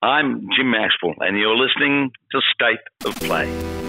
[0.00, 3.87] I'm Jim Maxwell, and you're listening to State of Play.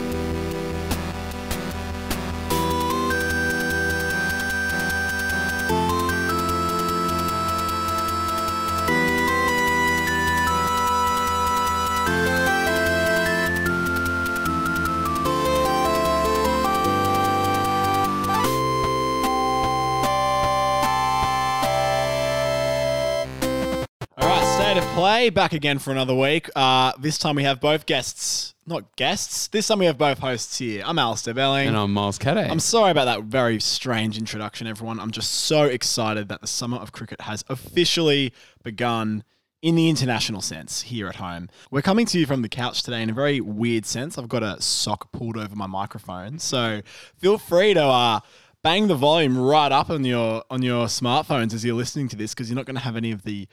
[25.00, 26.50] Play back again for another week.
[26.58, 29.48] Uh, this time we have both guests, not guests.
[29.48, 30.84] This time we have both hosts here.
[30.86, 31.70] I'm Alistair Belling.
[31.70, 32.50] And I'm Miles Caday.
[32.50, 35.00] I'm sorry about that very strange introduction, everyone.
[35.00, 39.24] I'm just so excited that the summer of cricket has officially begun
[39.62, 41.48] in the international sense here at home.
[41.72, 44.18] We're coming to you from the couch today in a very weird sense.
[44.18, 46.82] I've got a sock pulled over my microphone, so
[47.16, 48.20] feel free to uh,
[48.64, 52.34] bang the volume right up on your on your smartphones as you're listening to this,
[52.34, 53.48] because you're not going to have any of the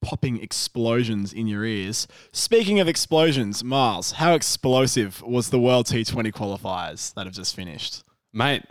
[0.00, 2.06] popping explosions in your ears.
[2.32, 8.02] Speaking of explosions, Miles, how explosive was the World T20 qualifiers that have just finished?
[8.32, 8.62] Mate,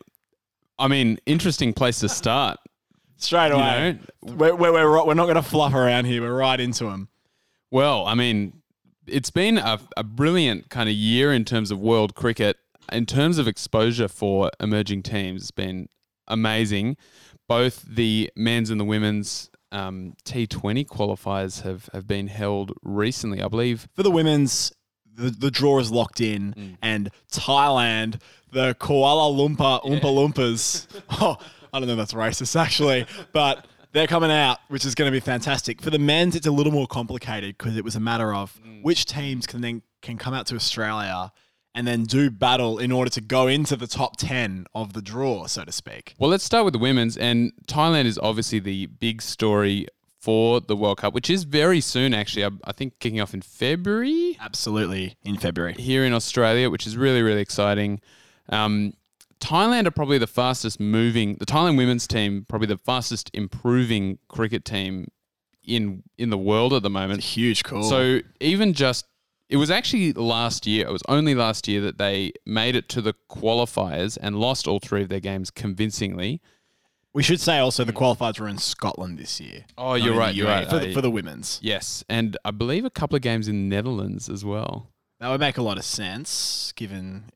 [0.80, 2.58] I mean, interesting place to start.
[3.18, 4.00] Straight You away.
[4.24, 6.22] know, We're, we're, we're, we're not going to fluff around here.
[6.22, 7.10] We're right into them.
[7.72, 8.62] well, I mean,
[9.08, 12.58] it's been a, a brilliant kind of year in terms of world cricket.
[12.92, 15.90] In terms of exposure for emerging teams, it's been
[16.28, 16.96] amazing.
[17.48, 23.42] Both the men's and the women's um, T20 qualifiers have, have been held recently.
[23.42, 24.72] I believe For the women's,
[25.14, 30.88] the, the draw is locked in, and Thailand, the Kuala Lumpur Oompa Loompas.
[31.22, 31.38] Oh,
[31.74, 35.16] I don't know if that's racist, actually, but they're coming out, which is going to
[35.16, 35.82] be fantastic.
[35.82, 39.06] For the men's, it's a little more complicated because it was a matter of which
[39.06, 41.32] teams can then can come out to Australia
[41.78, 45.46] and then do battle in order to go into the top 10 of the draw,
[45.46, 46.16] so to speak.
[46.18, 47.16] Well, let's start with the women's.
[47.16, 49.86] And Thailand is obviously the big story
[50.20, 52.46] for the World Cup, which is very soon, actually.
[52.46, 55.76] I, I think kicking off in February Absolutely, in February.
[55.76, 58.02] here in Australia, which is really, really exciting.
[58.50, 58.94] Um,
[59.40, 64.66] Thailand are probably the fastest moving, the Thailand women's team, probably the fastest improving cricket
[64.66, 65.10] team
[65.64, 67.22] in in the world at the moment.
[67.22, 67.84] Huge call.
[67.84, 69.06] So even just
[69.50, 70.88] it was actually last year.
[70.88, 74.80] It was only last year that they made it to the qualifiers and lost all
[74.80, 76.42] three of their games convincingly.
[77.14, 79.66] we should say also the qualifiers were in Scotland this year.
[79.78, 80.36] Oh, you're right.
[80.36, 80.70] You're right.
[80.70, 81.60] For the, for the women's.
[81.64, 84.90] yes, and I believe a couple of games in the Netherlands as well.
[85.20, 87.32] That would make a lot of sense given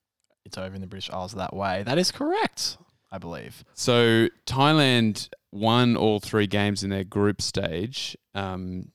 [0.45, 1.83] it's over in the British Isles that way.
[1.83, 2.77] That is correct,
[3.11, 3.63] I believe.
[3.73, 8.91] So Thailand won all three games in their group stage, um,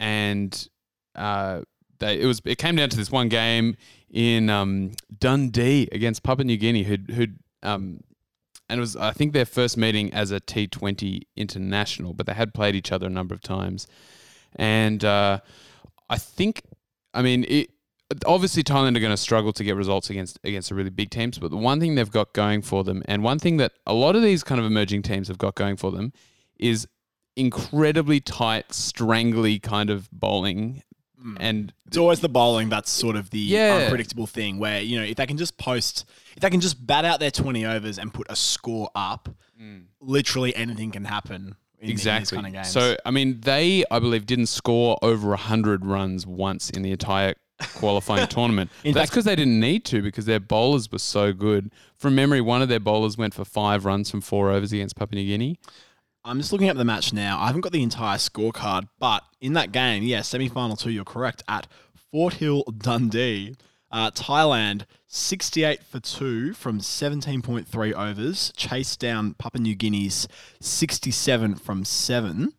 [0.00, 0.68] and
[1.14, 1.60] uh,
[2.00, 3.76] they it was it came down to this one game
[4.10, 8.00] in um, Dundee against Papua New Guinea, who'd, who'd um,
[8.68, 12.34] and it was I think their first meeting as a T Twenty international, but they
[12.34, 13.86] had played each other a number of times,
[14.56, 15.40] and uh,
[16.08, 16.62] I think
[17.14, 17.70] I mean it.
[18.26, 21.38] Obviously, Thailand are going to struggle to get results against against the really big teams.
[21.38, 24.16] But the one thing they've got going for them, and one thing that a lot
[24.16, 26.12] of these kind of emerging teams have got going for them,
[26.58, 26.88] is
[27.36, 30.82] incredibly tight, strangly kind of bowling.
[31.24, 31.36] Mm.
[31.40, 33.80] And It's always the bowling that's sort of the Yeah.
[33.84, 36.04] unpredictable thing where, you know, if they can just post,
[36.34, 39.28] if they can just bat out their 20 overs and put a score up,
[39.60, 39.82] mm.
[40.00, 42.20] literally anything can happen in, in exactly.
[42.20, 42.70] these kind of games.
[42.70, 47.34] So I mean, they I believe didn't score over hundred runs once in the entire
[47.74, 48.70] qualifying tournament.
[48.84, 51.70] In That's because they didn't need to because their bowlers were so good.
[51.96, 55.20] From memory, one of their bowlers went for five runs from four overs against Papua
[55.20, 55.58] New Guinea.
[56.24, 57.40] I'm just looking at the match now.
[57.40, 61.04] I haven't got the entire scorecard, but in that game, yeah, semi final two, you're
[61.04, 61.66] correct, at
[62.12, 63.56] Forthill, Dundee,
[63.90, 70.28] uh, Thailand, 68 for two from 17.3 overs, chased down Papua New Guinea's
[70.60, 72.52] 67 from seven,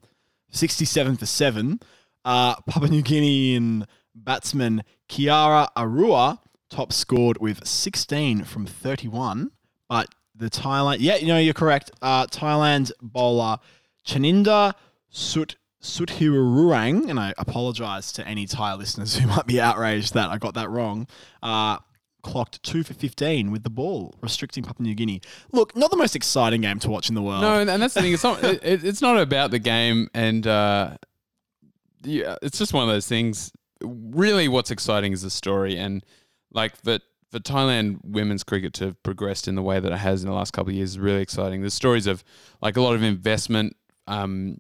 [0.52, 1.80] 67 for seven.
[2.26, 3.86] Uh, Papua New Guinean
[4.16, 6.40] batsman Kiara Arua
[6.70, 9.52] top scored with 16 from 31,
[9.88, 11.92] but the Thailand, yeah, you know, you're correct.
[12.02, 13.58] Uh, Thailand bowler
[14.06, 14.74] Chaninda
[15.10, 20.38] Sut Suthiruang, and I apologize to any Thai listeners who might be outraged that I
[20.38, 21.08] got that wrong.
[21.42, 21.78] Uh,
[22.24, 25.22] clocked two for 15 with the ball, restricting Papua New Guinea.
[25.52, 27.42] Look, not the most exciting game to watch in the world.
[27.42, 28.14] No, and that's the thing.
[28.14, 28.44] It's not.
[28.44, 30.98] it- it's not about the game, and uh,
[32.04, 33.52] yeah, it's just one of those things.
[33.84, 36.04] Really, what's exciting is the story, and
[36.52, 37.02] like that.
[37.32, 40.36] For Thailand women's cricket to have progressed in the way that it has in the
[40.36, 41.62] last couple of years is really exciting.
[41.62, 42.24] There's stories of
[42.62, 44.58] like a lot of investment um,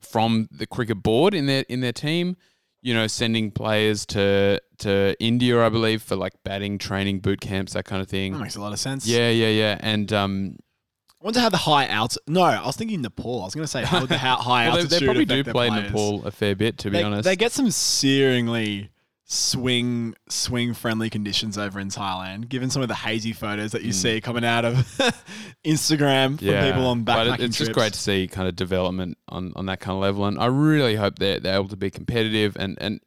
[0.00, 2.36] from the cricket board in their in their team.
[2.82, 7.72] You know, sending players to to India, I believe, for like batting training boot camps,
[7.72, 8.32] that kind of thing.
[8.34, 9.06] That makes a lot of sense.
[9.06, 9.78] Yeah, yeah, yeah.
[9.80, 10.56] And um,
[11.22, 12.24] wonder how the high altitude.
[12.28, 13.40] No, I was thinking Nepal.
[13.40, 14.34] I was going to say how the high
[14.68, 15.00] Well, they, altitude.
[15.00, 15.84] they probably do play players.
[15.84, 17.24] Nepal a fair bit, to be They, honest.
[17.24, 18.90] they get some searingly
[19.34, 22.48] swing swing friendly conditions over in Thailand.
[22.48, 23.92] Given some of the hazy photos that you hmm.
[23.92, 24.74] see coming out of
[25.64, 27.58] Instagram from people on but backpacking it- it's trips.
[27.58, 30.46] just great to see kind of development on, on that kind of level, and I
[30.46, 33.00] really hope they're, they're able to be competitive, and, and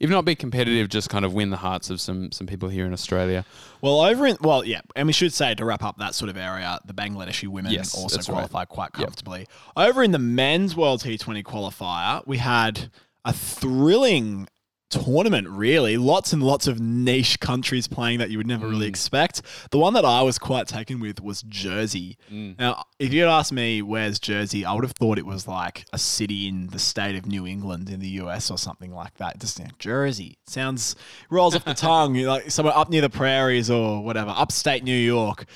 [0.00, 2.86] if not be competitive, just kind of win the hearts of some some people here
[2.86, 3.44] in Australia.
[3.82, 6.36] Well, over in well, yeah, and we should say to wrap up that sort of
[6.36, 8.68] area, the Bangladeshi women Yes, also qualify right.
[8.68, 9.46] quite comfortably.
[9.76, 12.90] Over in the men's World T20 qualifier, we had
[13.26, 14.48] a thrilling
[14.90, 15.48] tournament.
[15.48, 18.70] Really, lots and lots of niche countries playing that you would never Mm.
[18.70, 19.42] really expect.
[19.70, 22.16] The one that I was quite taken with was Jersey.
[22.32, 22.58] Mm.
[22.58, 25.98] Now, if you'd asked me where's Jersey, I would have thought it was like a
[25.98, 29.40] city in the state of New England in the US or something like that.
[29.40, 30.94] Just you know, Jersey sounds
[31.30, 35.46] rolls off the tongue, like somewhere up near the prairies or whatever, upstate New York.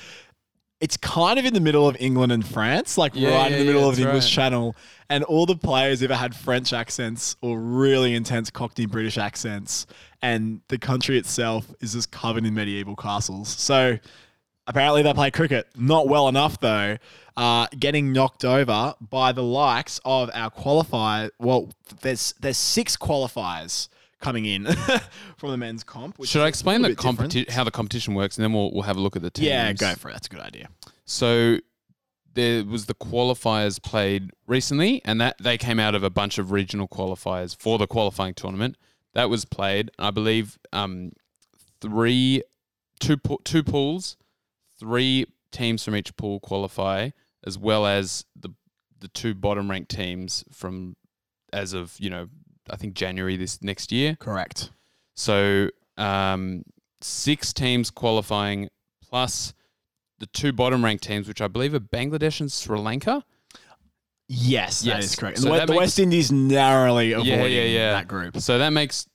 [0.81, 3.65] It's kind of in the middle of England and France, like Yeah, right in the
[3.65, 4.43] middle yeah, of the English right.
[4.43, 4.75] Channel.
[5.09, 9.85] And all the players either had French accents or really intense Cockney British accents.
[10.21, 13.47] And the country itself is just covered in medieval castles.
[13.49, 13.99] So
[14.67, 15.67] apparently they play cricket.
[15.77, 16.97] Not well enough though.
[17.37, 21.29] Uh, getting knocked over by the likes of our qualifier.
[21.39, 21.69] Well,
[22.01, 23.87] there's there's six qualifiers
[24.21, 24.65] coming in
[25.37, 26.17] from the men's comp.
[26.17, 28.97] Which Should I explain the competi- how the competition works, and then we'll we'll have
[28.97, 29.47] a look at the teams.
[29.47, 30.13] Yeah, go for it.
[30.13, 30.69] That's a good idea.
[31.05, 31.57] So
[32.33, 36.51] there was the qualifiers played recently, and that they came out of a bunch of
[36.51, 38.77] regional qualifiers for the qualifying tournament.
[39.13, 41.11] That was played, I believe, um,
[41.81, 42.43] three,
[42.99, 44.15] two, pools,
[44.79, 47.09] three teams from each pool qualify,
[47.45, 48.49] as well as the
[48.99, 50.95] the two bottom ranked teams from
[51.51, 52.29] as of you know
[52.71, 54.15] I think January this next year.
[54.19, 54.71] Correct.
[55.15, 56.63] So um,
[57.01, 58.69] six teams qualifying
[59.03, 59.53] plus
[60.19, 63.23] the two bottom ranked teams, which I believe are Bangladesh and Sri Lanka.
[64.27, 65.03] Yes, that Yes.
[65.05, 65.39] is correct.
[65.39, 67.91] So the, that the makes- West Indies narrowly avoiding yeah, yeah, yeah.
[67.93, 68.39] that group.
[68.39, 69.07] So that makes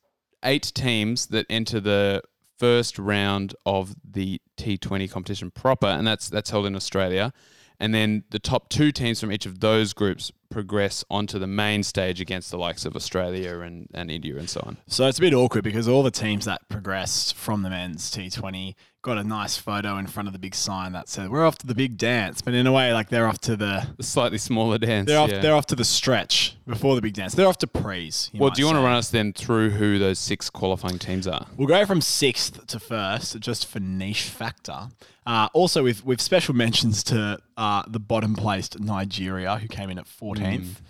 [0.44, 2.22] eight teams that enter the
[2.58, 7.32] first round of the T20 competition proper, and that's that's held in Australia.
[7.78, 11.82] And then the top two teams from each of those groups progress onto the main
[11.82, 14.76] stage against the likes of Australia and, and India and so on.
[14.86, 18.74] So it's a bit awkward because all the teams that progressed from the men's T20
[19.06, 21.66] got a nice photo in front of the big sign that said "We're off to
[21.66, 24.78] the big dance," but in a way, like they're off to the The slightly smaller
[24.78, 25.06] dance.
[25.06, 25.38] they're off yeah.
[25.40, 27.32] they're off to the stretch before the big dance.
[27.34, 28.30] They're off to praise.
[28.34, 31.46] well, do you want to run us then through who those six qualifying teams are?
[31.56, 34.88] We'll go from sixth to first, just for niche factor.
[35.24, 39.98] Uh, also, with with special mentions to uh, the bottom placed Nigeria, who came in
[39.98, 40.82] at fourteenth.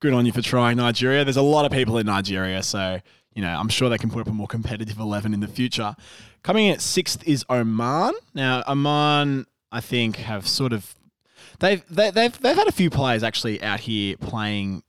[0.00, 1.24] Good on you for trying Nigeria.
[1.24, 3.00] There's a lot of people in Nigeria, so
[3.38, 5.94] you know I'm sure they can put up a more competitive eleven in the future.
[6.42, 8.12] Coming in at sixth is Oman.
[8.34, 10.96] Now, Oman, I think, have sort of
[11.60, 14.82] they've they, they've they've had a few players actually out here playing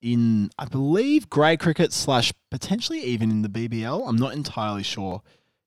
[0.00, 4.08] in, I believe, grey cricket slash potentially even in the BBL.
[4.08, 5.20] I'm not entirely sure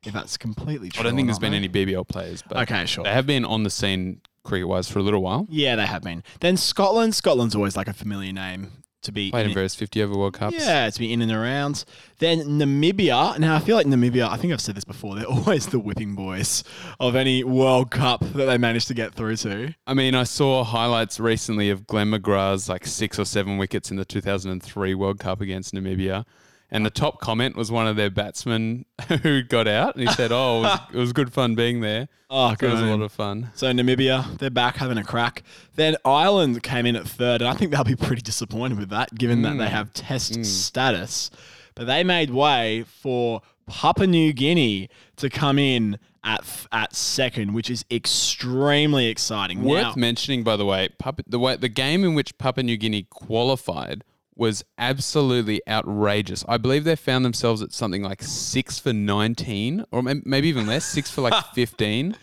[0.03, 1.01] if that's completely true.
[1.01, 1.71] I don't think there's been mate.
[1.71, 3.03] any BBL players, but Okay, sure.
[3.03, 5.45] they have been on the scene cricket wise for a little while.
[5.51, 6.24] Yeah, they have been.
[6.39, 7.13] Then Scotland.
[7.13, 8.71] Scotland's always like a familiar name
[9.03, 9.31] to be.
[9.31, 10.56] Played in in- various 50 over World Cups.
[10.59, 11.86] Yeah, to be in and around.
[12.19, 13.38] Then Namibia.
[13.39, 14.30] Now I feel like Namibia.
[14.30, 15.15] I think I've said this before.
[15.15, 16.63] They're always the whipping boys
[17.00, 19.74] of any World Cup that they manage to get through to.
[19.88, 23.98] I mean, I saw highlights recently of Glenn McGrath's like six or seven wickets in
[23.98, 26.25] the 2003 World Cup against Namibia.
[26.73, 28.85] And the top comment was one of their batsmen
[29.24, 29.96] who got out.
[29.98, 32.07] And he said, Oh, it was, it was good fun being there.
[32.29, 33.51] Oh, It was a lot of fun.
[33.55, 35.43] So Namibia, they're back having a crack.
[35.75, 39.13] Then Ireland came in at third, and I think they'll be pretty disappointed with that,
[39.15, 39.69] given that they Mm.
[39.69, 41.29] have test status.
[41.75, 47.69] But they made way for Papua New Guinea to come in at at second, which
[47.69, 49.63] is extremely exciting.
[49.63, 52.77] Worth Now- mentioning, by the way, Papua, the way the game in which Papua New
[52.77, 54.03] Guinea qualified
[54.35, 56.43] was absolutely outrageous.
[56.47, 60.85] I believe they found themselves at something like six for nineteen, or maybe even less,
[60.85, 62.15] six for like fifteen.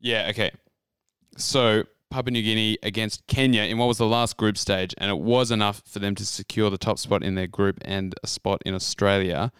[0.00, 0.28] Yeah.
[0.30, 0.50] Okay.
[1.36, 5.18] So Papua New Guinea against Kenya in what was the last group stage, and it
[5.18, 8.62] was enough for them to secure the top spot in their group and a spot
[8.64, 9.52] in Australia.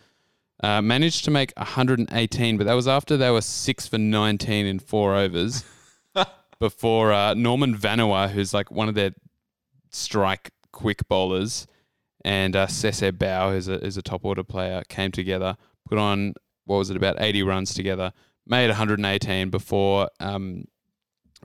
[0.62, 4.78] Uh, managed to make 118, but that was after they were six for 19 in
[4.78, 5.64] four overs
[6.58, 9.10] before uh, Norman Vanua, who's like one of their
[9.90, 11.66] strike quick bowlers,
[12.22, 15.56] and uh, Sese Bau, who's a, who's a top order player, came together,
[15.88, 16.34] put on,
[16.66, 18.12] what was it, about 80 runs together,
[18.46, 20.66] made 118 before um,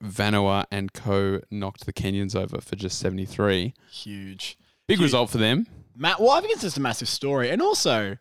[0.03, 3.73] Vanua and co knocked the Kenyans over for just 73.
[3.89, 4.57] huge.
[4.87, 5.03] Big Huge.
[5.03, 5.65] result for them.
[5.95, 8.17] Matt, well, I think it's just a massive story, and also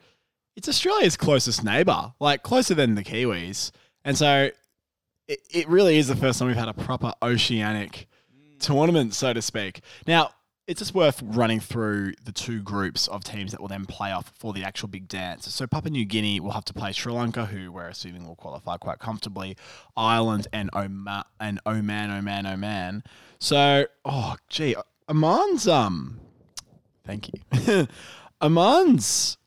[0.55, 3.73] it's Australia's closest neighbour, like closer than the Kiwis,
[4.05, 4.51] and so
[5.27, 8.07] it, it really is the first time we've had a proper oceanic
[8.61, 9.81] tournament, so to speak.
[10.07, 10.31] Now,
[10.71, 14.33] it's just worth running through the two groups of teams that will then play off
[14.39, 15.53] for the actual big dance.
[15.53, 18.77] So Papua New Guinea will have to play Sri Lanka, who we're assuming will qualify
[18.77, 19.57] quite comfortably,
[19.97, 23.03] Ireland and Oman, and Oman, Oman, Oman.
[23.41, 24.77] So, oh, gee,
[25.09, 26.21] Oman's um,
[27.05, 27.89] thank you.
[28.41, 29.39] Oman's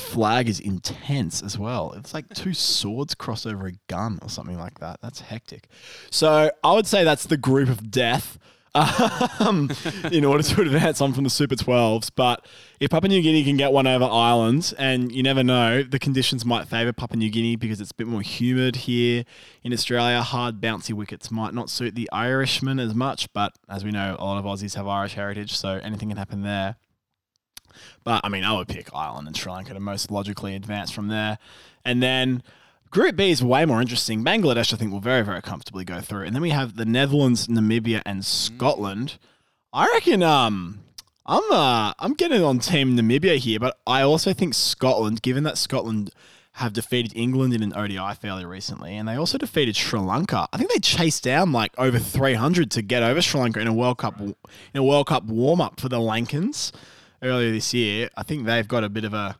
[0.00, 1.94] flag is intense as well.
[1.96, 5.00] It's like two swords cross over a gun or something like that.
[5.00, 5.68] That's hectic.
[6.10, 8.36] So I would say that's the group of death
[9.40, 9.70] um,
[10.12, 12.10] in order to advance on from the Super 12s.
[12.14, 12.46] But
[12.78, 16.44] if Papua New Guinea can get one over Ireland, and you never know, the conditions
[16.44, 19.24] might favour Papua New Guinea because it's a bit more humid here
[19.64, 20.22] in Australia.
[20.22, 24.24] Hard, bouncy wickets might not suit the Irishmen as much, but as we know, a
[24.24, 26.76] lot of Aussies have Irish heritage, so anything can happen there.
[28.04, 31.08] But I mean, I would pick Ireland and Sri Lanka to most logically advance from
[31.08, 31.38] there.
[31.84, 32.42] And then
[32.90, 34.24] Group B is way more interesting.
[34.24, 36.24] Bangladesh, I think, will very, very comfortably go through.
[36.24, 39.16] And then we have the Netherlands, Namibia, and Scotland.
[39.72, 40.80] I reckon um
[41.24, 45.56] I'm uh I'm getting on team Namibia here, but I also think Scotland, given that
[45.56, 46.10] Scotland
[46.54, 50.48] have defeated England in an ODI fairly recently, and they also defeated Sri Lanka.
[50.52, 53.72] I think they chased down like over 300 to get over Sri Lanka in a
[53.72, 54.34] World Cup in
[54.74, 56.72] a World Cup warm up for the Lankans
[57.22, 58.10] earlier this year.
[58.16, 59.36] I think they've got a bit of a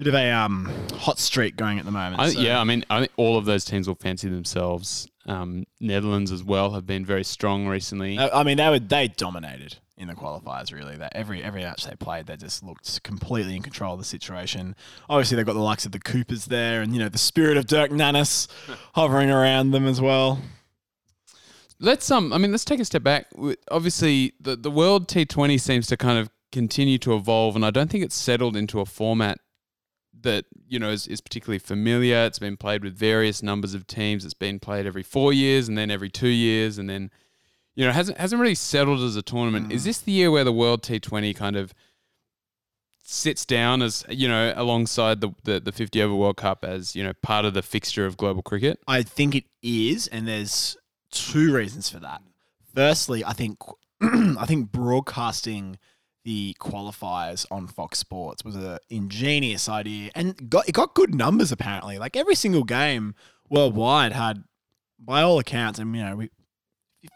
[0.00, 2.20] bit of a um, hot streak going at the moment.
[2.20, 5.06] I, so- Yeah, I mean, I think all of those teams will fancy themselves.
[5.26, 8.18] Um, Netherlands as well have been very strong recently.
[8.18, 10.72] I I mean, they were they dominated in the qualifiers.
[10.72, 14.06] Really, that every every match they played, they just looked completely in control of the
[14.06, 14.74] situation.
[15.10, 17.66] Obviously, they've got the likes of the Coopers there, and you know the spirit of
[17.66, 18.48] Dirk Nannes
[18.94, 20.40] hovering around them as well.
[21.78, 23.26] Let's um, I mean, let's take a step back.
[23.70, 27.90] Obviously, the the World T20 seems to kind of continue to evolve, and I don't
[27.90, 29.38] think it's settled into a format
[30.22, 32.24] that you know is, is particularly familiar.
[32.26, 34.24] It's been played with various numbers of teams.
[34.24, 37.10] It's been played every four years, and then every two years, and then
[37.74, 39.72] you know hasn't hasn't really settled as a tournament.
[39.72, 39.86] Is mm.
[39.86, 41.74] this the year where the World T20 kind of
[43.02, 47.02] sits down as you know alongside the, the the 50 over World Cup as you
[47.02, 48.80] know part of the fixture of global cricket?
[48.86, 50.76] I think it is, and there's
[51.10, 52.22] two reasons for that.
[52.74, 53.58] Firstly, I think
[54.02, 55.78] I think broadcasting
[56.24, 61.52] the qualifiers on Fox Sports was an ingenious idea, and got it got good numbers
[61.52, 61.98] apparently.
[61.98, 63.14] Like every single game
[63.48, 64.44] worldwide had,
[64.98, 66.30] by all accounts, and you know we.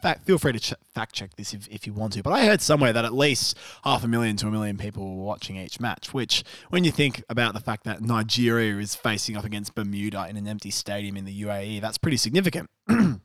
[0.01, 2.23] fact, feel free to ch- fact check this if, if you want to.
[2.23, 5.23] But I heard somewhere that at least half a million to a million people were
[5.23, 9.45] watching each match, which, when you think about the fact that Nigeria is facing up
[9.45, 12.69] against Bermuda in an empty stadium in the UAE, that's pretty significant.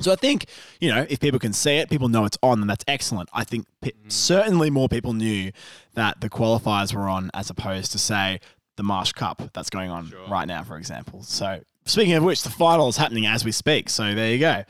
[0.00, 0.46] So I think
[0.80, 3.28] you know if people can see it, people know it's on, and that's excellent.
[3.32, 4.12] I think pe- mm.
[4.12, 5.52] certainly more people knew
[5.94, 8.40] that the qualifiers were on as opposed to say
[8.76, 11.22] the Marsh Cup that's going on right now, for example.
[11.22, 13.90] So speaking of which, the final is happening as we speak.
[13.90, 14.64] So there you go.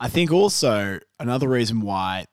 [0.00, 2.26] I think also another reason why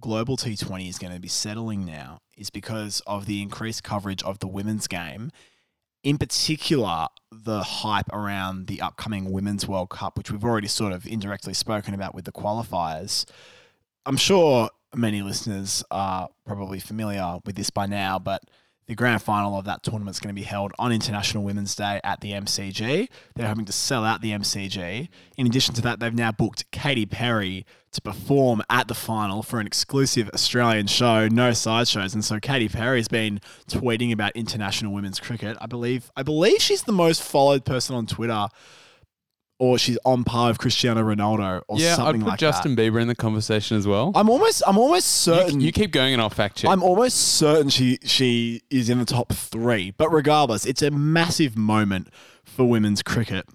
[0.00, 4.38] global T20 is going to be settling now is because of the increased coverage of
[4.38, 5.30] the women's game
[6.02, 11.06] in particular, the hype around the upcoming Women's World Cup, which we've already sort of
[11.06, 13.24] indirectly spoken about with the qualifiers.
[14.04, 18.42] I'm sure many listeners are probably familiar with this by now, but
[18.86, 22.00] the grand final of that tournament is going to be held on International Women's Day
[22.02, 23.08] at the MCG.
[23.34, 25.08] They're hoping to sell out the MCG.
[25.36, 29.60] In addition to that, they've now booked Katy Perry to perform at the final for
[29.60, 32.14] an exclusive Australian show, no sideshows.
[32.14, 35.56] And so Katy Perry's been tweeting about international women's cricket.
[35.60, 38.48] I believe I believe she's the most followed person on Twitter,
[39.62, 43.00] or she's on par with Cristiano Ronaldo, or yeah, I'd something put like Justin Bieber
[43.00, 44.10] in the conversation as well.
[44.16, 46.68] I'm almost I'm almost certain you, you keep going and I'll fact check.
[46.68, 49.92] I'm almost certain she she is in the top three.
[49.92, 52.08] But regardless, it's a massive moment
[52.42, 53.46] for women's cricket.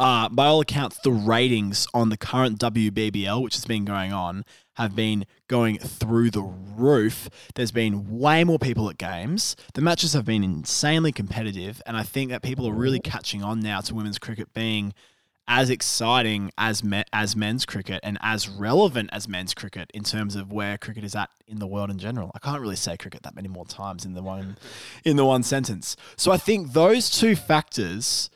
[0.00, 4.46] Uh, by all accounts, the ratings on the current WBBL, which has been going on,
[4.76, 7.28] have been going through the roof.
[7.54, 9.56] There's been way more people at games.
[9.74, 13.60] The matches have been insanely competitive, and I think that people are really catching on
[13.60, 14.94] now to women's cricket being
[15.46, 20.34] as exciting as me- as men's cricket and as relevant as men's cricket in terms
[20.34, 22.30] of where cricket is at in the world in general.
[22.34, 24.56] I can't really say cricket that many more times in the one
[25.04, 25.94] in the one sentence.
[26.16, 28.30] So I think those two factors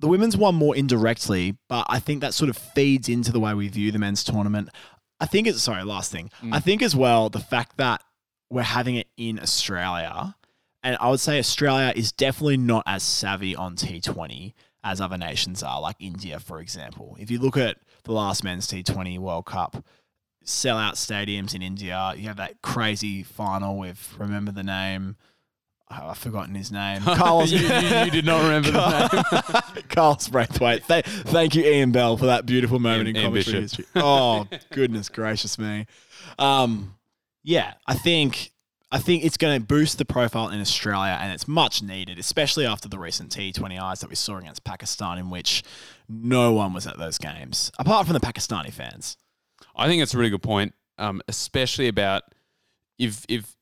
[0.00, 3.54] the women's won more indirectly, but I think that sort of feeds into the way
[3.54, 4.68] we view the men's tournament.
[5.20, 6.30] I think it's sorry, last thing.
[6.42, 6.54] Mm.
[6.54, 8.02] I think as well the fact that
[8.50, 10.36] we're having it in Australia,
[10.82, 15.62] and I would say Australia is definitely not as savvy on T20 as other nations
[15.62, 17.16] are, like India, for example.
[17.18, 19.82] If you look at the last men's T20 World Cup,
[20.44, 25.16] sellout stadiums in India, you have that crazy final with remember the name.
[25.90, 27.02] Oh, I've forgotten his name.
[27.04, 27.50] Carlos.
[27.50, 29.84] you, you, you did not remember the name.
[29.88, 30.86] Carlos Brathwaite.
[30.86, 33.84] Th- thank you, Ian Bell, for that beautiful moment Ian- in commentary history.
[33.96, 35.86] Oh, goodness gracious me.
[36.38, 36.94] Um,
[37.42, 38.52] yeah, I think
[38.90, 42.64] I think it's going to boost the profile in Australia, and it's much needed, especially
[42.64, 45.64] after the recent T20Is that we saw against Pakistan, in which
[46.08, 49.16] no one was at those games apart from the Pakistani fans.
[49.76, 52.22] I think it's a really good point, um, especially about
[52.98, 53.53] if if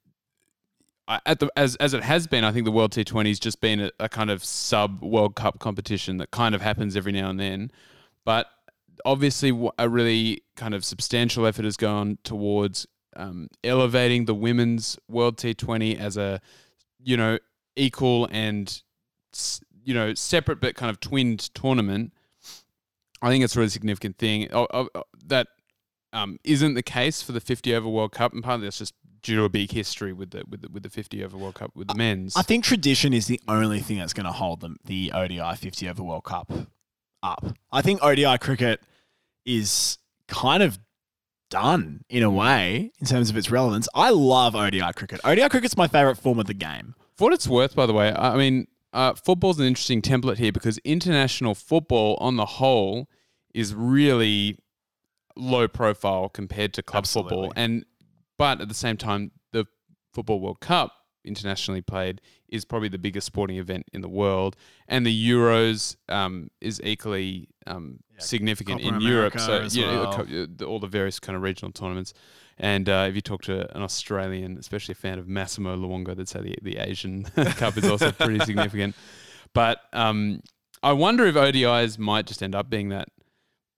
[1.08, 2.44] at the as as it has been.
[2.44, 5.34] I think the World T Twenty has just been a, a kind of sub World
[5.36, 7.70] Cup competition that kind of happens every now and then,
[8.24, 8.46] but
[9.04, 15.38] obviously a really kind of substantial effort has gone towards um, elevating the women's World
[15.38, 16.40] T Twenty as a
[17.02, 17.38] you know
[17.76, 18.82] equal and
[19.84, 22.12] you know separate but kind of twinned tournament.
[23.20, 24.48] I think it's a really significant thing.
[24.52, 24.88] Oh, oh,
[25.26, 25.46] that
[26.12, 29.36] um, isn't the case for the 50 over World Cup, and partly that's just due
[29.36, 31.88] to a big history with the with the, with the 50 over World Cup with
[31.88, 32.36] the men's.
[32.36, 35.88] I think tradition is the only thing that's going to hold them the ODI 50
[35.88, 36.52] over World Cup
[37.22, 37.44] up.
[37.70, 38.80] I think ODI cricket
[39.44, 39.98] is
[40.28, 40.78] kind of
[41.50, 43.88] done in a way in terms of its relevance.
[43.94, 45.20] I love ODI cricket.
[45.24, 46.94] ODI cricket's my favorite form of the game.
[47.16, 50.38] For what it's worth, by the way, I I mean, uh, football's an interesting template
[50.38, 53.08] here because international football on the whole
[53.54, 54.58] is really
[55.36, 57.52] low profile compared to club football.
[57.56, 57.84] And
[58.38, 59.66] but at the same time, the
[60.12, 60.92] Football World Cup
[61.24, 64.56] internationally played is probably the biggest sporting event in the world,
[64.88, 69.38] and the Euros um, is equally um, significant Copa in Europe.
[69.38, 70.46] So well.
[70.66, 72.12] all the various kind of regional tournaments.
[72.58, 76.28] And uh, if you talk to an Australian, especially a fan of Massimo Luongo, they'd
[76.28, 77.24] say the, the Asian
[77.56, 78.94] Cup is also pretty significant.
[79.54, 80.42] But um,
[80.82, 83.08] I wonder if ODIs might just end up being that.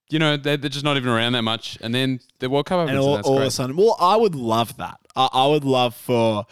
[0.09, 1.77] You know, they're, they're just not even around that much.
[1.81, 2.91] And then the World Cup happens.
[2.91, 4.99] And And all, that's all of a sudden, well, I would love that.
[5.15, 6.45] I, I would love for.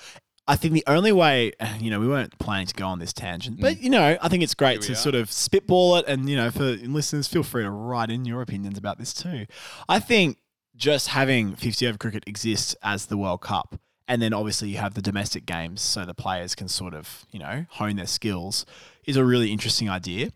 [0.46, 3.62] I think the only way, you know, we weren't planning to go on this tangent,
[3.62, 4.86] but you know, I think it's great Mm.
[4.88, 4.96] To are.
[4.96, 8.42] sort of spitball it, and you know, for listeners, feel free to write in your
[8.42, 9.46] opinions about this too.
[9.88, 10.38] I think
[10.76, 14.96] just having 50 over cricket exist as the World Cup, and then obviously you have
[14.96, 18.66] the domestic games, so the players can sort of, you know, hone their skills,
[19.06, 20.32] is a really interesting idea.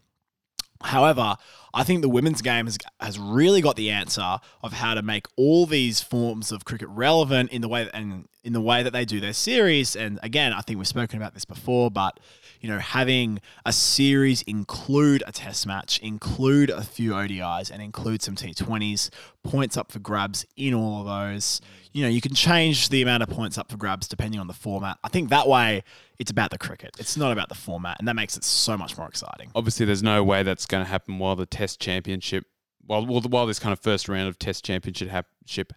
[0.83, 1.35] However,
[1.77, 5.27] I think the women's game has, has really got the answer of how to make
[5.35, 9.05] all these forms of cricket relevant in the way and in the way that they
[9.05, 9.96] do their series.
[9.96, 12.20] And again, I think we've spoken about this before, but
[12.61, 18.22] you know, having a series include a test match, include a few ODIs, and include
[18.22, 19.09] some T20s,
[19.43, 21.61] points up for grabs in all of those.
[21.93, 24.53] You know, you can change the amount of points up for grabs depending on the
[24.53, 24.98] format.
[25.03, 25.83] I think that way
[26.20, 26.96] it's about the cricket.
[27.00, 29.51] It's not about the format, and that makes it so much more exciting.
[29.55, 32.46] Obviously, there's no way that's going to happen while the Test Championship,
[32.87, 35.27] while while, while this kind of first round of Test Championship hap-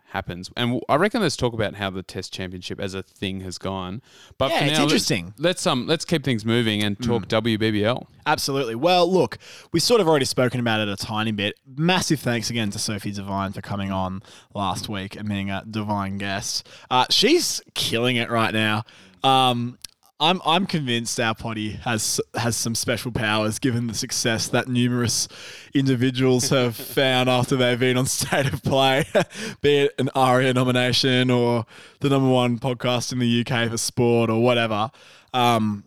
[0.09, 0.51] happens.
[0.57, 4.01] And I reckon let's talk about how the Test Championship as a thing has gone.
[4.39, 5.35] But Yeah, for it's now, interesting.
[5.39, 8.07] Let's um let's keep things moving and talk WBBL.
[8.27, 8.75] Absolutely.
[8.75, 9.39] Well, look,
[9.73, 11.57] we've sort of already spoken about it a tiny bit.
[11.77, 14.23] Massive thanks again to Sophie Devine for coming on
[14.55, 16.69] last week and being a divine guest.
[16.91, 18.85] Uh, she's killing it right now.
[19.23, 19.79] Um,
[20.21, 25.29] I'm I'm convinced our potty has has some special powers given the success that numerous
[25.75, 29.07] individuals have found after they've been on state of play,
[29.63, 31.65] be it an ARIA nomination or
[32.01, 34.91] the number one podcast in the UK for sport or whatever.
[35.33, 35.85] Um,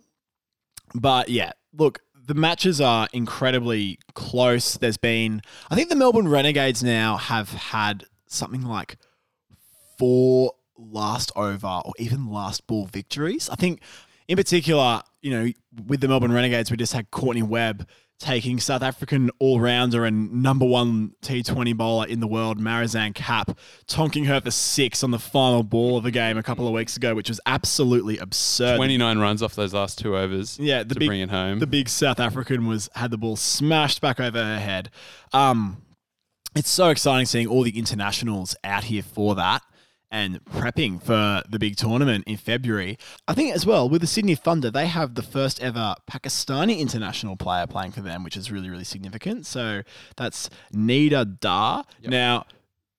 [0.95, 4.77] but yeah, look, the matches are incredibly close.
[4.77, 8.97] There's been, I think the Melbourne Renegades now have had something like
[9.99, 13.49] four last over or even last ball victories.
[13.49, 13.81] I think,
[14.33, 15.51] in particular, you know,
[15.87, 20.41] with the Melbourne Renegades, we just had Courtney Webb taking South African all rounder and
[20.41, 25.19] number one T20 bowler in the world, Marizanne Kapp, tonking her for six on the
[25.19, 28.77] final ball of the game a couple of weeks ago, which was absolutely absurd.
[28.77, 30.57] 29 runs off those last two overs.
[30.57, 31.59] Yeah, the to big, bring it home.
[31.59, 34.89] The big South African was had the ball smashed back over her head.
[35.31, 35.83] Um,
[36.55, 39.61] it's so exciting seeing all the internationals out here for that
[40.13, 42.97] and prepping for the big tournament in February.
[43.27, 47.35] I think as well with the Sydney Thunder, they have the first ever Pakistani international
[47.35, 49.45] player playing for them, which is really really significant.
[49.45, 49.81] So
[50.15, 51.83] that's Nida Dar.
[52.01, 52.45] Now.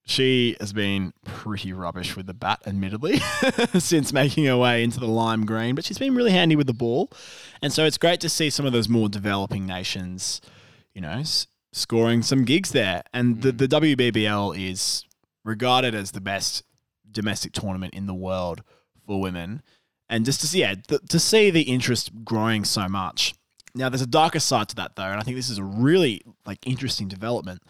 [0.07, 3.21] She has been pretty rubbish with the bat, admittedly,
[3.79, 6.75] since making her way into the lime green, but she's been really handy with the
[6.75, 7.11] ball.
[7.63, 10.43] And so it's great to see some of those more developing nations,
[10.93, 13.03] you know, s- scoring some gigs there.
[13.15, 13.57] And the, mm.
[13.57, 15.07] the WBBL is
[15.43, 16.65] regarded as the best
[17.15, 18.63] domestic tournament in the world
[19.07, 19.63] for women.
[20.09, 23.35] And just to see, yeah, th- to see the interest growing so much.
[23.75, 26.23] Now, there's a darker side to that, though, and I think this is a really
[26.47, 27.63] like interesting development.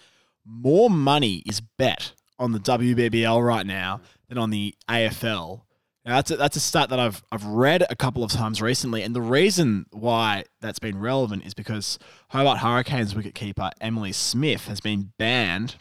[0.44, 5.62] More money is bet on the WBBL right now than on the AFL.
[6.04, 9.02] Now, that's a, that's a stat that I've I've read a couple of times recently,
[9.02, 14.80] and the reason why that's been relevant is because Hobart Hurricanes wicketkeeper Emily Smith has
[14.80, 15.76] been banned.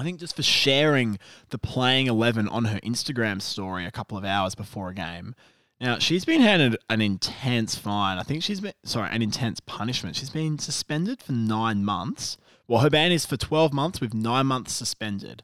[0.00, 1.18] I think just for sharing
[1.50, 5.34] the playing eleven on her Instagram story a couple of hours before a game.
[5.78, 8.16] Now she's been handed an intense fine.
[8.18, 10.16] I think she's been sorry an intense punishment.
[10.16, 12.38] She's been suspended for nine months.
[12.66, 15.42] Well, her ban is for twelve months with nine months suspended,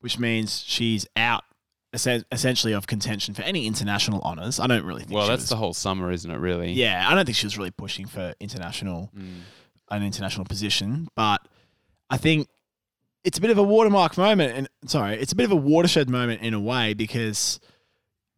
[0.00, 1.44] which means she's out
[1.92, 4.60] essentially of contention for any international honours.
[4.60, 5.12] I don't really think.
[5.12, 6.38] Well, that's was, the whole summer, isn't it?
[6.38, 6.72] Really.
[6.72, 7.06] yeah.
[7.08, 9.40] I don't think she was really pushing for international Mm.
[9.90, 11.46] an international position, but
[12.08, 12.48] I think
[13.24, 16.08] it's a bit of a watermark moment, and sorry, it's a bit of a watershed
[16.08, 17.60] moment in a way because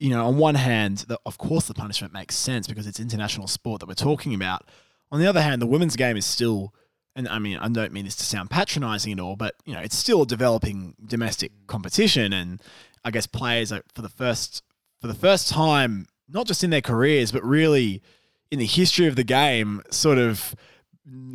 [0.03, 3.47] you know, on one hand, the, of course, the punishment makes sense because it's international
[3.47, 4.69] sport that we're talking about.
[5.13, 6.75] On the other hand, the women's game is still,
[7.15, 9.79] and I mean, I don't mean this to sound patronising at all, but you know,
[9.79, 12.61] it's still a developing domestic competition, and
[13.05, 14.65] I guess players are for the first
[15.01, 18.03] for the first time, not just in their careers, but really
[18.51, 20.57] in the history of the game, sort of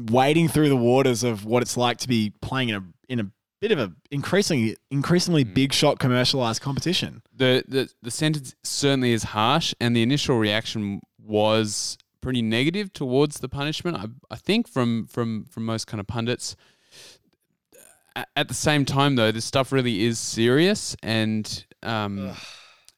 [0.09, 3.31] wading through the waters of what it's like to be playing in a in a
[3.59, 5.53] bit of a increasingly increasingly Mm.
[5.53, 7.21] big shot commercialized competition.
[7.35, 13.39] the the the sentence certainly is harsh, and the initial reaction was pretty negative towards
[13.39, 13.97] the punishment.
[13.97, 16.55] I, I think from from from most kind of pundits.
[18.35, 22.33] At the same time, though, this stuff really is serious, and um,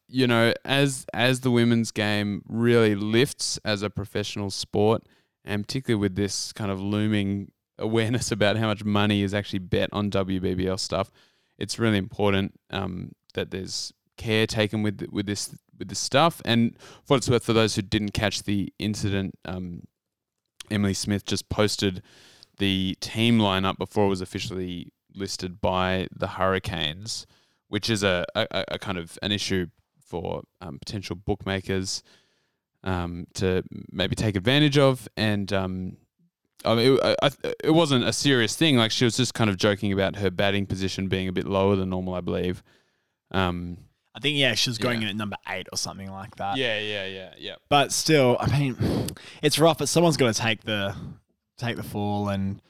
[0.07, 5.03] you know, as as the women's game really lifts as a professional sport,
[5.43, 9.89] and particularly with this kind of looming awareness about how much money is actually bet
[9.91, 11.11] on WBBL stuff,
[11.57, 16.41] it's really important um, that there's care taken with with this with this stuff.
[16.45, 19.83] And for what it's worth, for those who didn't catch the incident, um,
[20.69, 22.03] Emily Smith just posted
[22.57, 27.25] the team lineup before it was officially listed by the Hurricanes,
[27.69, 29.67] which is a, a, a kind of an issue
[30.05, 32.03] for um, potential bookmakers
[32.83, 35.07] um, to maybe take advantage of.
[35.15, 35.97] And um,
[36.65, 37.29] I mean, it, I,
[37.63, 38.75] it wasn't a serious thing.
[38.77, 41.75] Like she was just kind of joking about her batting position being a bit lower
[41.75, 42.63] than normal, I believe.
[43.31, 43.77] Um,
[44.15, 45.07] I think yeah, she was going Yeah.
[45.07, 46.57] in at number eight or something like that.
[46.57, 47.55] yeah, yeah, yeah, yeah.
[47.69, 48.75] But still, I mean,
[49.41, 49.77] it's rough.
[49.77, 50.95] But someone's got to take the
[51.57, 52.61] take the fall, and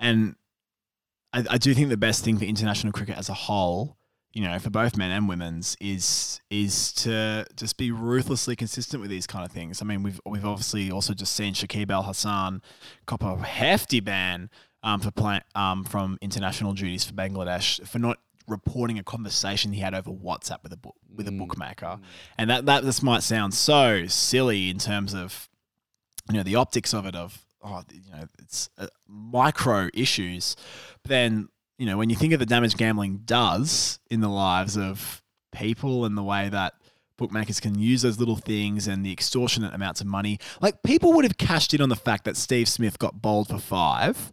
[0.00, 0.36] and
[1.32, 3.96] I, I do think the best thing for international cricket as a whole,
[4.36, 9.08] you know, for both men and women's, is is to just be ruthlessly consistent with
[9.08, 9.80] these kind of things.
[9.80, 12.60] I mean, we've we've obviously also just seen Shakib Al Hasan
[13.06, 14.50] cop a hefty ban
[14.82, 19.80] um, for play, um, from international duties for Bangladesh for not reporting a conversation he
[19.80, 21.38] had over WhatsApp with a book, with a Mm.
[21.38, 21.98] bookmaker,
[22.36, 25.48] and that that this might sound so silly in terms of
[26.30, 30.56] you know the optics of it of oh you know it's uh, micro issues,
[31.02, 34.76] but then you know when you think of the damage gambling does in the lives
[34.76, 36.74] of people and the way that
[37.16, 40.38] bookmakers can use those little things and the extortionate amounts of money.
[40.60, 43.58] Like people would have cashed in on the fact that Steve Smith got bowled for
[43.58, 44.32] five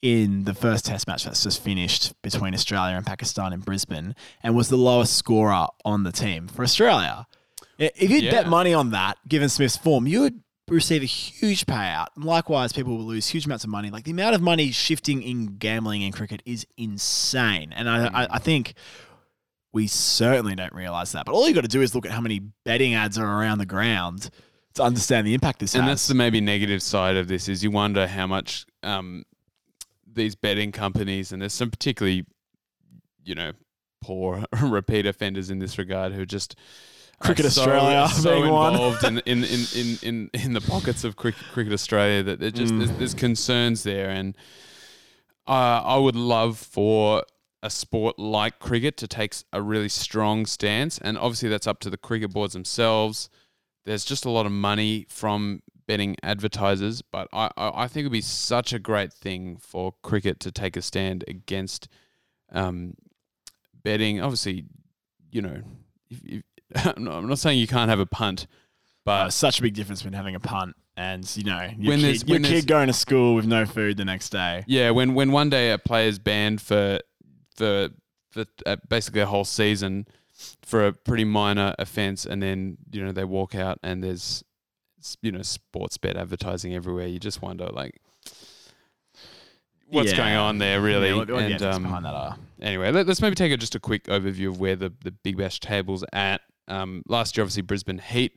[0.00, 4.56] in the first test match that's just finished between Australia and Pakistan in Brisbane and
[4.56, 7.26] was the lowest scorer on the team for Australia.
[7.78, 10.40] If you'd bet money on that, given Smith's form, you would
[10.72, 12.06] receive a huge payout.
[12.16, 13.90] And likewise, people will lose huge amounts of money.
[13.90, 17.72] Like the amount of money shifting in gambling in cricket is insane.
[17.74, 18.74] And I, I, I think
[19.72, 21.26] we certainly don't realize that.
[21.26, 23.58] But all you got to do is look at how many betting ads are around
[23.58, 24.30] the ground
[24.74, 25.88] to understand the impact this and has.
[25.88, 29.24] And that's the maybe negative side of this is you wonder how much um,
[30.10, 32.24] these betting companies and there's some particularly
[33.24, 33.52] you know
[34.02, 36.56] poor repeat offenders in this regard who just
[37.22, 41.16] Cricket so, Australia so being involved in, in, in, in, in, in the pockets of
[41.16, 42.78] cricket, cricket Australia that there just Mm.
[42.78, 44.36] there's, there's concerns there and
[45.46, 47.24] uh, I would love for
[47.62, 51.90] a sport like cricket to take a really strong stance and obviously that's up to
[51.90, 53.28] the cricket boards themselves
[53.84, 58.06] there's just a lot of money from betting advertisers, but I, I, I think it
[58.06, 61.88] would be such a great thing for cricket to take a stand against
[62.52, 62.94] um,
[63.82, 64.20] betting.
[64.20, 64.64] Obviously,
[65.30, 65.62] you know,
[66.08, 66.42] if, if,
[66.96, 68.46] I'm, not, I'm not saying you can't have a punt, Uh,
[69.04, 72.20] but such a big difference between having a punt and you know your, When there's-
[72.20, 74.64] kid, your when kid going to school with no food the next day.
[74.66, 77.00] yeah, when when one day a player's banned for
[77.56, 77.88] for
[78.30, 80.06] for uh, basically a whole season
[80.62, 84.42] for a pretty minor offence, and then you know they walk out and there's
[85.20, 87.06] you know sports bet advertising everywhere.
[87.06, 88.00] You just wonder like
[89.88, 90.16] what's Yeah.
[90.18, 91.08] going on there, really.
[91.10, 92.36] Yeah, what, what and um, behind that are.
[92.60, 95.36] anyway, let, us maybe take a, just a quick overview of where the, the Big
[95.36, 96.40] Bash table's at.
[96.68, 98.36] Um, last year, obviously, Brisbane Heat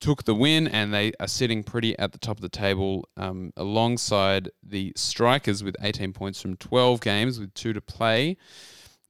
[0.00, 3.52] took the win, and they are sitting pretty at the top of the table um,
[3.56, 8.36] alongside the Strikers with 18 points from 12 games with two to play.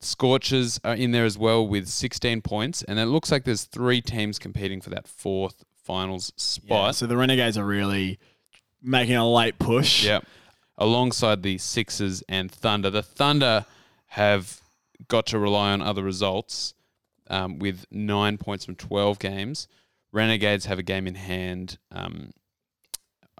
[0.00, 4.00] Scorchers are in there as well with 16 points, and it looks like there's three
[4.00, 6.94] teams competing for that fourth finals Yeah, spot.
[6.96, 8.18] so the Renegades are really
[8.82, 10.04] making a late push.
[10.04, 10.24] Yep.
[10.78, 12.90] Alongside the Sixers and Thunder.
[12.90, 13.64] The Thunder
[14.08, 14.60] have
[15.08, 16.74] got to rely on other results
[17.28, 19.68] um, with nine points from 12 games.
[20.12, 22.30] Renegades have a game in hand um,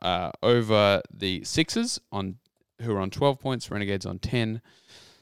[0.02, 2.36] uh, over the Sixers on
[2.82, 4.60] who are on 12 points, Renegades on 10.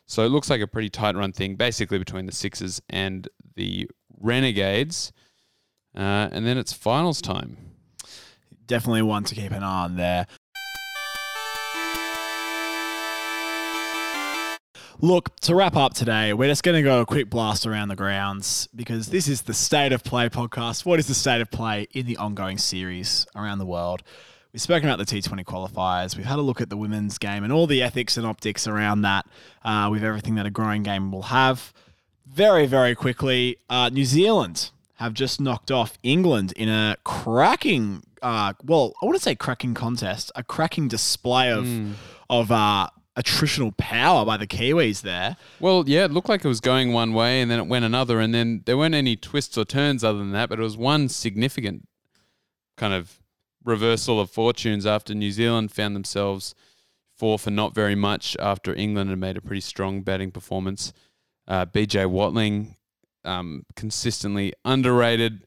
[0.06, 3.88] So it looks like a pretty tight run thing, basically between the Sixers and the
[4.20, 5.12] Renegades.
[5.96, 7.56] Uh, and then it's finals time.
[8.66, 10.26] Definitely one to keep an eye on there.
[15.00, 17.96] Look, to wrap up today, we're just going to go a quick blast around the
[17.96, 20.86] grounds because this is the State of Play podcast.
[20.86, 24.02] What is the state of play in the ongoing series around the world?
[24.52, 26.16] We've spoken about the T20 qualifiers.
[26.16, 29.02] We've had a look at the women's game and all the ethics and optics around
[29.02, 29.26] that
[29.64, 31.72] uh, with everything that a growing game will have.
[32.26, 38.52] Very, very quickly, uh, New Zealand have just knocked off England in a cracking, uh,
[38.62, 41.68] well, I want to say cracking contest, a cracking display of
[42.30, 45.36] of uh, attritional power by the Kiwis there.
[45.60, 48.20] Well, yeah, it looked like it was going one way and then it went another,
[48.20, 51.08] and then there weren't any twists or turns other than that, but it was one
[51.08, 51.88] significant
[52.76, 53.20] kind of
[53.64, 56.54] reversal of fortunes after New Zealand found themselves
[57.16, 60.92] four for not very much after England had made a pretty strong batting performance.
[61.46, 62.76] Uh, BJ Watling,
[63.24, 65.46] um, consistently underrated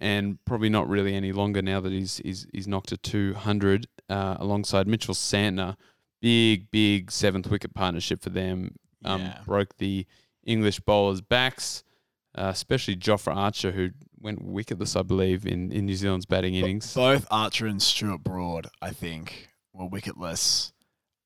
[0.00, 4.36] and probably not really any longer now that he's he's, he's knocked to 200 uh,
[4.38, 5.76] alongside Mitchell Santner.
[6.26, 8.74] Big, big seventh wicket partnership for them.
[9.04, 9.38] Um, Yeah.
[9.46, 10.06] Broke the
[10.44, 11.84] English bowlers' backs,
[12.36, 16.92] uh, especially Jofra Archer, who went wicketless, I believe, in, in New Zealand's batting innings.
[16.94, 20.72] Both Archer and Stuart Broad, I think, were wicketless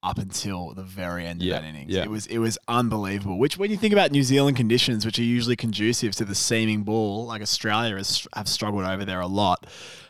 [0.02, 1.92] up until the very end Yeah, of that innings.
[1.92, 2.02] yeah.
[2.02, 3.38] It was it was unbelievable.
[3.38, 6.82] Which, when you think about New Zealand conditions, which are usually conducive to the seaming
[6.82, 9.66] ball, like Australia has have struggled over there a lot.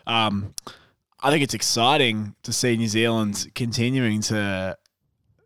[0.06, 0.54] Um,
[1.22, 4.78] I think it's exciting to see New Zealand continuing to,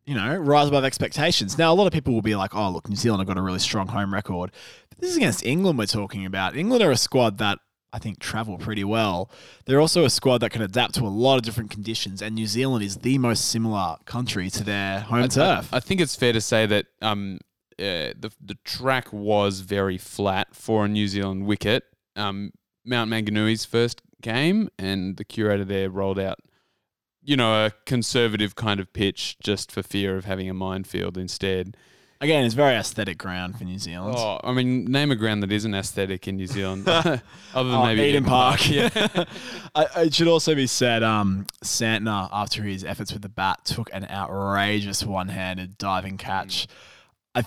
[0.07, 1.57] you know, rise above expectations.
[1.57, 3.43] Now, a lot of people will be like, "Oh, look, New Zealand have got a
[3.43, 4.53] really strong home record."
[4.91, 6.57] But this is against England we're talking about.
[6.57, 7.59] England are a squad that
[7.93, 9.31] I think travel pretty well.
[9.67, 12.47] They're also a squad that can adapt to a lot of different conditions, and New
[12.47, 15.73] Zealand is the most similar country to their home I- turf.
[15.73, 17.39] I, I think it's fair to say that um,
[17.79, 21.85] uh, the the track was very flat for a New Zealand wicket.
[22.17, 22.53] Um,
[22.85, 26.39] Mount Maunganui's first game, and the curator there rolled out,
[27.25, 31.77] you know, a conservative kind of pitch just for fear of having a minefield instead.
[32.21, 34.17] Again, it's very aesthetic ground for New Zealand.
[34.17, 37.21] Oh, I mean, name a ground that isn't aesthetic in New Zealand, other
[37.53, 38.71] than Oh, maybe Eden Park.
[38.71, 38.89] Yeah.
[39.75, 43.91] I, it should also be said, um, Santner, after his efforts with the bat, took
[43.93, 46.67] an outrageous one-handed diving catch.
[47.35, 47.45] I,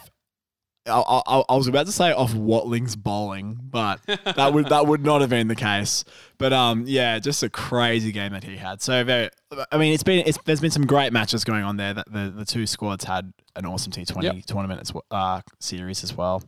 [0.85, 5.03] I, I, I was about to say off Watling's bowling, but that would that would
[5.03, 6.03] not have been the case.
[6.39, 8.81] But um, yeah, just a crazy game that he had.
[8.81, 9.29] So very,
[9.71, 11.93] I mean, it's been it's, there's been some great matches going on there.
[11.93, 14.45] That the, the two squads had an awesome T20 Yep.
[14.45, 16.43] tournament as well, uh, series as well.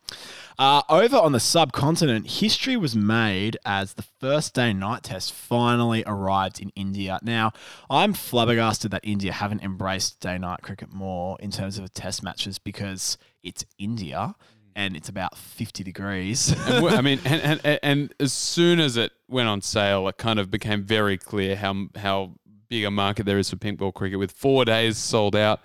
[0.60, 6.04] Uh, over on the subcontinent, history was made as the first day night test finally
[6.06, 7.18] arrived in India.
[7.24, 7.52] Now,
[7.90, 12.60] I'm flabbergasted that India haven't embraced day night cricket more in terms of test matches
[12.60, 14.36] because it's India
[14.80, 16.50] and it's about 50 degrees.
[16.52, 20.08] And w- I mean, and, and, and- and as soon as it went on sale,
[20.08, 22.32] it kind of became very clear how how
[22.70, 24.20] big a market there is for pink ball cricket.
[24.20, 25.60] With four days sold out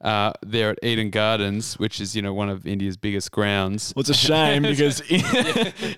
[0.00, 3.92] uh, there at Eden Gardens, which is you know one of India's biggest grounds.
[3.94, 5.02] Well, it's a shame because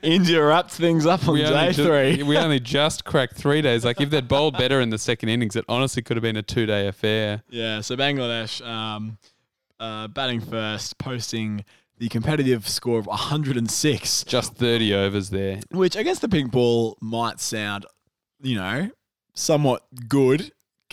[0.03, 2.23] India wrapped things up on We day only, ju- three.
[2.23, 3.85] we only just cracked three days.
[3.85, 6.43] Like if they'd bowled better in the second innings, it honestly could have been a
[6.43, 7.43] two day affair.
[7.51, 9.19] Yeah, so Bangladesh um,
[9.81, 11.65] uh, batting first, posting
[11.99, 15.61] the competitive score of 106, Just thirty overs there.
[15.71, 17.87] which I guess the pink ball might sound,
[18.43, 18.91] you know,
[19.35, 20.53] somewhat good.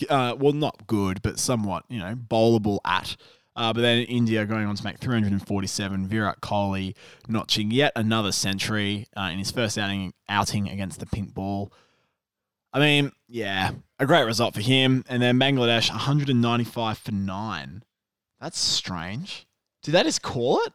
[0.09, 3.15] Uh, well, not good, but somewhat, you know, bowlable at.
[3.55, 6.07] Uh, but then India going on to make 347.
[6.07, 6.95] Virat Kohli
[7.27, 11.71] notching yet another century uh, in his first outing, outing against the pink ball.
[12.73, 15.05] I mean, yeah, a great result for him.
[15.07, 17.83] And then Bangladesh 195 for nine.
[18.41, 19.45] That's strange.
[19.83, 20.73] Did they just call it?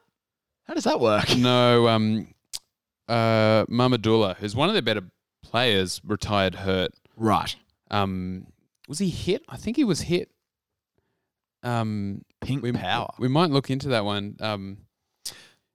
[0.69, 1.25] How does that work?
[1.35, 2.27] No, um,
[3.07, 5.01] uh, Mahmudullah, who's one of their better
[5.41, 6.91] players, retired hurt.
[7.15, 7.55] Right.
[7.89, 8.45] Um,
[8.87, 9.43] was he hit?
[9.49, 10.29] I think he was hit.
[11.63, 13.09] Um, Pink we, power.
[13.17, 14.37] We might look into that one.
[14.41, 14.77] Um,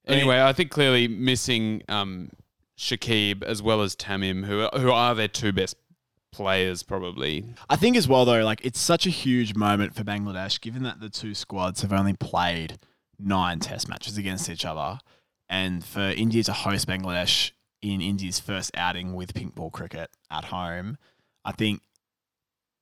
[0.06, 2.30] anyway, I think clearly missing um,
[2.78, 5.74] Shakib as well as Tamim, who are, who are their two best
[6.30, 7.46] players, probably.
[7.68, 11.00] I think as well though, like it's such a huge moment for Bangladesh, given that
[11.00, 12.78] the two squads have only played
[13.18, 14.98] nine test matches against each other.
[15.48, 20.46] And for India to host Bangladesh in India's first outing with pink ball cricket at
[20.46, 20.96] home,
[21.44, 21.82] I think,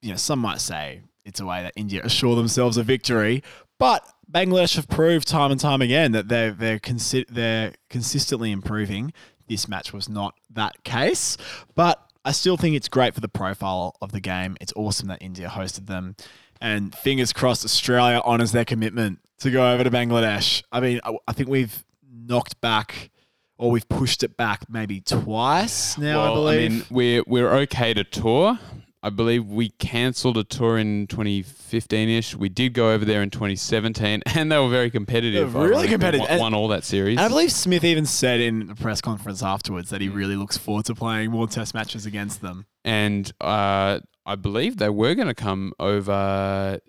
[0.00, 3.42] you know, some might say it's a way that India assure themselves a victory.
[3.78, 9.12] But Bangladesh have proved time and time again that they're, they're, consi- they're consistently improving.
[9.48, 11.36] This match was not that case.
[11.74, 14.56] But I still think it's great for the profile of the game.
[14.60, 16.14] It's awesome that India hosted them.
[16.62, 20.62] And fingers crossed, Australia honours their commitment to go over to Bangladesh.
[20.70, 23.10] I mean, I, I think we've knocked back
[23.58, 26.70] or we've pushed it back maybe twice now, I Well, believe.
[26.70, 28.58] mean, we're we're okay to tour.
[29.04, 32.36] I believe we cancelled a tour in 2015ish.
[32.36, 35.52] We did go over there in 2017, and they were very competitive.
[35.52, 36.28] They were really competitive.
[36.30, 37.18] Won, won all that series.
[37.18, 40.14] and I believe Smith even said in the press conference afterwards that he Mm.
[40.14, 42.66] really looks forward to playing more test matches against them.
[42.84, 46.80] and uh, I believe they were going to come over,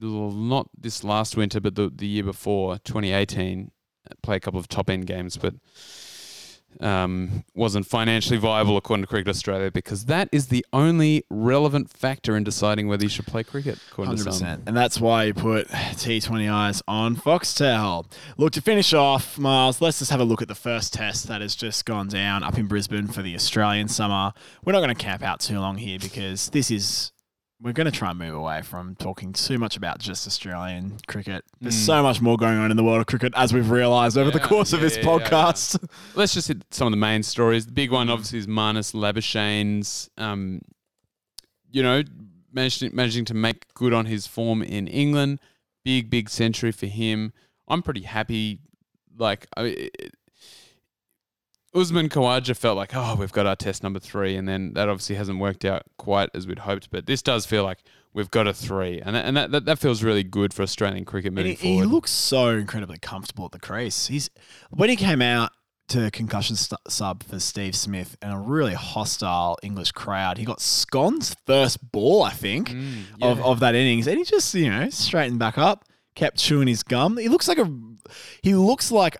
[0.00, 3.70] not this last winter, but the, the year before, 2018,
[4.10, 5.54] uh, play a couple of top end games, but
[6.80, 12.36] um, wasn't financially viable according to Cricket Australia because that is the only relevant factor
[12.36, 13.78] in deciding whether you should play cricket.
[13.90, 14.62] According 100%.
[14.66, 18.10] and that's why you put T20Is on Foxtel.
[18.36, 19.80] Look to finish off, Miles.
[19.80, 22.58] Let's just have a look at the first test that has just gone down up
[22.58, 24.32] in Brisbane for the Australian summer.
[24.64, 27.12] We're not going to camp out too long here because this is.
[27.60, 31.42] We're going to try and move away from talking too much about just Australian cricket.
[31.60, 31.86] There's Mm.
[31.86, 34.38] so much more going on in the world of cricket, as we've realised over the
[34.38, 35.28] Yeah, course of this yeah, yeah, yeah.
[35.30, 35.88] podcast.
[36.14, 37.64] Let's just hit some of the main stories.
[37.64, 40.60] The big one, obviously, is Marnus Labuschagne's, um,
[41.70, 42.02] you know,
[42.52, 45.40] managing, managing to make good on his form in England.
[45.82, 47.32] Big, big century for him.
[47.68, 48.60] I'm pretty happy.
[49.16, 50.14] Like, I, it,
[51.76, 55.16] Usman Khawaja felt like, oh, we've got our test number three, and then that obviously
[55.16, 56.90] hasn't worked out quite as we'd hoped.
[56.90, 57.78] But this does feel like
[58.14, 61.04] we've got a three, and that, and that, that, that feels really good for Australian
[61.04, 61.92] cricket moving he, he forward.
[61.92, 64.06] looks so incredibly comfortable at the crease.
[64.06, 64.30] He's
[64.70, 65.50] when he came out
[65.88, 70.36] to concussion st- sub for Steve Smith and a really hostile English crowd.
[70.36, 73.44] He got Scone's first ball, I think, Mm, of, yeah.
[73.44, 75.84] of that innings, and he just you know straightened back up,
[76.14, 77.18] kept chewing his gum.
[77.18, 77.70] He looks like a
[78.42, 79.16] he looks like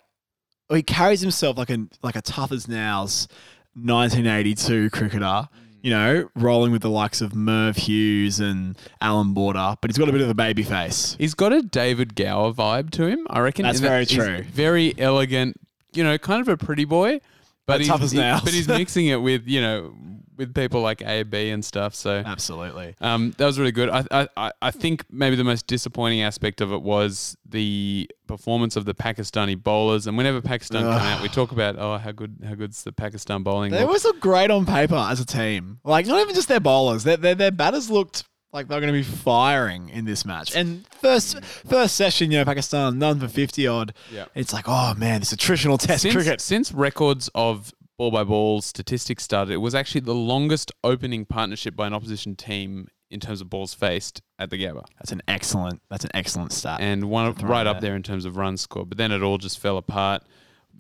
[0.71, 3.29] he carries himself like a like a tough as nails
[3.75, 5.49] 1982 cricketer.
[5.83, 10.09] You know, rolling with the likes of Merv Hughes and Allan Border, but he's got
[10.09, 11.15] a bit of a baby face.
[11.17, 13.65] He's got a David Gower vibe to him, I reckon.
[13.65, 14.43] That's very true.
[14.43, 15.61] Very elegant,
[15.93, 17.21] you know, kind of a pretty boy,
[17.67, 18.41] but But he's, tough as he- nails.
[18.43, 19.95] but he's mixing it with you know
[20.37, 21.95] with people like A B and stuff.
[21.95, 22.95] So Absolutely.
[23.01, 23.89] um, that was really good.
[23.91, 28.85] I, I- I think maybe the most disappointing aspect of it was the performance of
[28.85, 30.07] the Pakistani bowlers.
[30.07, 33.43] And whenever Pakistan come out, we talk about oh how good how good's the Pakistan
[33.43, 33.71] bowling.
[33.73, 35.79] They always look great on paper as a team.
[35.85, 38.99] Like not even just their bowlers, their their, their batters looked like they're going to
[38.99, 40.55] be firing in this match.
[40.57, 43.93] And first first session, you know, Pakistan none for fifty odd.
[44.13, 44.27] Yeah.
[44.35, 46.41] It's like, oh man, this attritional test since, cricket.
[46.41, 51.75] Since records of ball by ball statistics started, it was actually the longest opening partnership
[51.77, 55.81] by an opposition team in terms of balls faced at the Gabba, That's an excellent.
[55.89, 56.81] That's an excellent stat.
[56.81, 58.89] and one right up there in terms of runs scored.
[58.89, 60.23] But then it all just fell apart.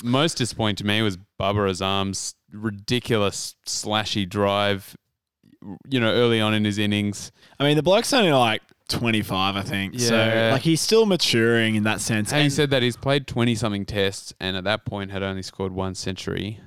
[0.03, 4.97] Most disappointing to me was Babar Azam's ridiculous slashy drive.
[5.89, 9.57] You know, early on in his innings, I mean, the bloke's only like twenty five,
[9.57, 9.99] I think.
[9.99, 10.51] So Yeah.
[10.53, 12.31] like he's still maturing in that sense.
[12.31, 15.43] having And- said that, he's played twenty something tests, and at that point had only
[15.43, 16.61] scored one century.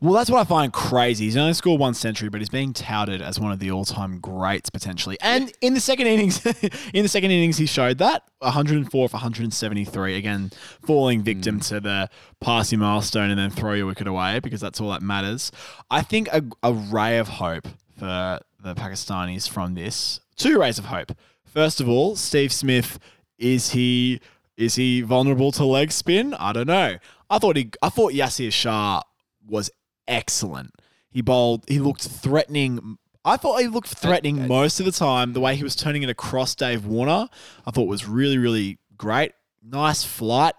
[0.00, 1.24] Well, that's what I find crazy.
[1.26, 4.70] He's only scored one century, but he's being touted as one of the all-time greats
[4.70, 5.16] potentially.
[5.20, 6.44] And in the second innings,
[6.94, 10.16] in the second innings, he showed that 104 for 173.
[10.16, 10.50] Again,
[10.84, 11.68] falling victim mm.
[11.68, 15.02] to the pass your milestone and then throw your wicket away because that's all that
[15.02, 15.50] matters.
[15.90, 17.68] I think a, a ray of hope
[17.98, 20.20] for the Pakistanis from this.
[20.36, 21.12] Two rays of hope.
[21.44, 22.98] First of all, Steve Smith
[23.38, 24.20] is he
[24.56, 26.34] is he vulnerable to leg spin?
[26.34, 26.96] I don't know.
[27.30, 29.02] I thought he I thought Yasir Shah
[29.46, 29.70] was
[30.06, 30.70] excellent.
[31.10, 31.64] He bowled.
[31.68, 32.98] He looked threatening.
[33.24, 35.32] I thought he looked threatening most of the time.
[35.32, 37.28] The way he was turning it across Dave Warner,
[37.66, 39.32] I thought was really, really great.
[39.62, 40.54] Nice flight.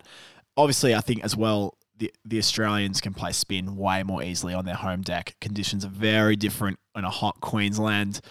[0.57, 4.65] Obviously, I think as well the the Australians can play spin way more easily on
[4.65, 5.35] their home deck.
[5.41, 8.21] Conditions are very different in a hot Queensland,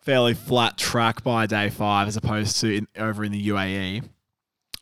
[0.00, 4.08] fairly flat track by day five as opposed to in, over in the UAE.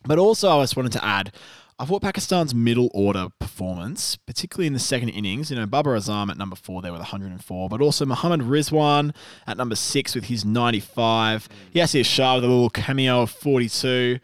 [0.04, 1.34] But also, I just wanted to add,
[1.80, 6.28] I thought Pakistan's middle order performance, particularly in the second innings, you know, Babar Azam
[6.28, 9.14] at number four there with 104, but also Muhammad Rizwan
[9.46, 14.18] at number six with his 95, Yasir Shah with a little cameo of 42,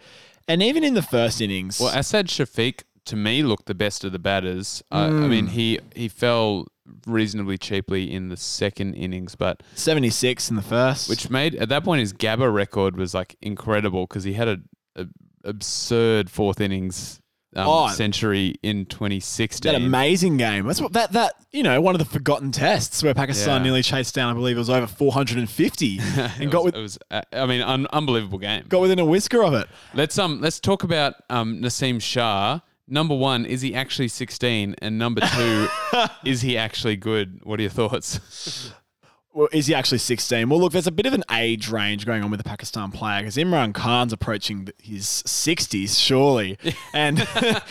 [0.48, 4.12] and even in the first innings, Well, Asad Shafiq to me looked the best of
[4.12, 4.82] the batters.
[4.90, 5.28] I I hmm.
[5.28, 6.66] mean, he he fell
[7.06, 11.08] reasonably cheaply in the second innings, but 76 in the first.
[11.08, 14.58] which made at that point his Gabba record was like incredible because he had a,
[14.96, 15.06] a
[15.44, 17.20] absurd fourth innings
[17.56, 17.88] um, Oh.
[17.88, 19.72] century in 2016.
[19.72, 20.66] That amazing game.
[20.66, 23.64] That's what that that you know one of the forgotten tests where Pakistan Yeah.
[23.64, 24.30] nearly chased down.
[24.30, 25.98] I believe it was over 450
[26.40, 28.64] and got was- with it was, uh, I mean, un- unbelievable game.
[28.68, 29.68] got within a whisker of it.
[29.94, 32.60] Let's um let's talk about um Naseem Shah.
[32.86, 34.74] Number one, is he actually 16?
[34.82, 35.68] And number two,
[36.26, 37.40] is he actually good?
[37.42, 38.70] What are your thoughts?
[39.34, 40.48] Well, is he actually 16?
[40.48, 43.20] Well, look, there's a bit of an age range going on with the Pakistan player
[43.20, 46.56] because Imran Khan's approaching his 60s, surely.
[46.92, 47.26] And,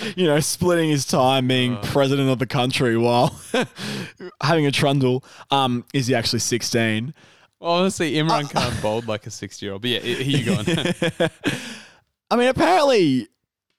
[0.18, 3.39] you know, splitting his time being president of the country while
[4.43, 5.24] having a trundle.
[5.51, 7.14] Um, is he actually 16?
[7.61, 9.84] Well, honestly, Imran Khan bowled like a 60 year old.
[9.84, 11.30] But yeah, here you go.
[12.30, 13.30] I mean, apparently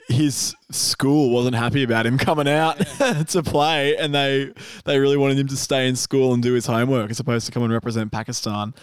[0.08, 2.74] his school wasn't happy about him coming out
[3.28, 4.52] to play, and they
[4.84, 7.52] they really wanted him to stay in school and do his homework as opposed to
[7.52, 8.74] come and represent Pakistan.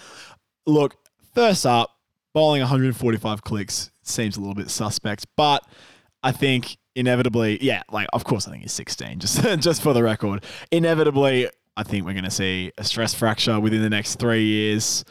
[0.65, 0.95] Look,
[1.33, 1.91] first up,
[2.33, 5.63] bowling 145 clicks seems a little bit suspect, but
[6.23, 10.03] I think inevitably, yeah, like of course I think he's 16, just just for the
[10.03, 10.43] record.
[10.71, 15.05] Inevitably, I think we're going to see a stress fracture within the next three years,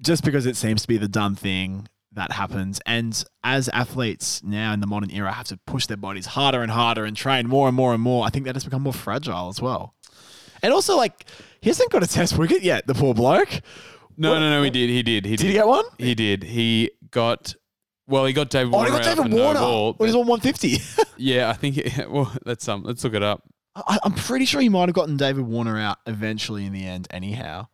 [0.00, 2.80] just because it seems to be the done thing that happens.
[2.86, 6.70] And as athletes now in the modern era have to push their bodies harder and
[6.70, 9.48] harder and train more and more and more, I think that has become more fragile
[9.48, 9.94] as well.
[10.62, 11.26] And also, like,
[11.60, 13.60] he hasn't got a test wicket yet, the poor bloke.
[14.16, 14.88] No, no, no, he did.
[14.90, 15.24] He did.
[15.24, 15.42] He did.
[15.42, 15.84] Did he get one?
[15.98, 16.42] He did.
[16.44, 17.54] He got.
[18.06, 19.60] Well, he got David Oh, Warner he got David Warner.
[19.60, 19.92] no ball.
[19.94, 21.02] when he's on 150.
[21.16, 21.78] yeah, I think.
[21.78, 23.42] It, well, let's um, let's look it up.
[23.74, 27.08] I, I'm pretty sure he might have gotten David Warner out eventually in the end,
[27.10, 27.66] anyhow.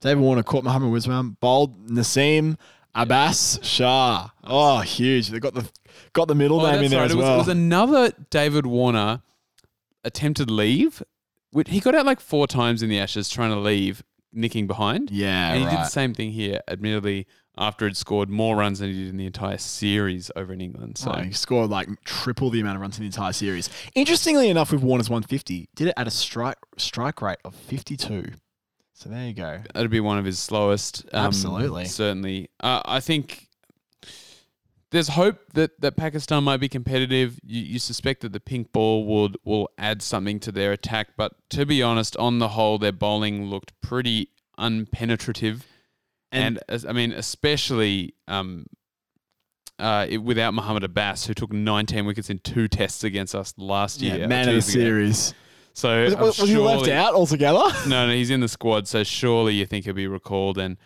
[0.00, 2.56] David Warner caught Muhammad Rizwan, bowled Naseem
[2.94, 4.28] Abbas Shah.
[4.44, 5.28] Oh, huge!
[5.28, 5.68] They got the
[6.12, 7.06] got the middle Oh, name in that's there right.
[7.06, 7.34] as It was, well.
[7.34, 9.22] it was another David Warner
[10.04, 11.02] attempted leave.
[11.50, 15.10] which- He got out like four times in the Ashes trying to leave, nicking behind.
[15.10, 15.84] yeah, and he did right.
[15.84, 17.26] the same thing here, admittedly,
[17.56, 20.98] after he'd scored more runs than he did in the entire series over in England.
[20.98, 23.70] So Oh, he scored like triple the amount of runs in the entire series.
[23.94, 28.32] Interestingly enough, with Warner's 150, did it at a strike strike rate of 52.
[28.94, 29.60] So there you go.
[29.74, 31.04] that'd be one of his slowest.
[31.12, 31.84] um, Absolutely.
[31.86, 32.48] Certainly.
[32.60, 33.48] Uh, I think
[34.92, 37.40] there's hope that, that Pakistan might be competitive.
[37.44, 41.32] You, you suspect that the pink ball would will add something to their attack, but
[41.50, 44.28] to be honest, on the whole, their bowling looked pretty
[44.58, 45.62] unpenetrative.
[46.30, 48.66] And- And, as, I mean, especially um,
[49.80, 54.00] uh, it, without Muhammad Abbas, who took 19 wickets in two tests against us last
[54.00, 54.28] Yeah, year.
[54.28, 55.38] man of the years ago.
[55.76, 57.62] So Was, was he left out altogether?
[57.88, 60.76] no, no, he's in the squad, so surely you think he'll be recalled, and